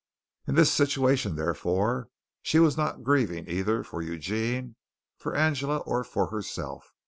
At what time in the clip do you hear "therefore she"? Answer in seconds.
1.35-2.57